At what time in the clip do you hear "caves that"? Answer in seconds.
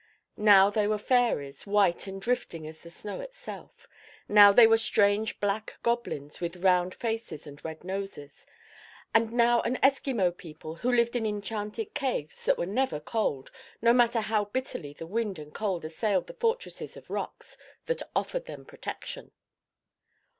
11.93-12.57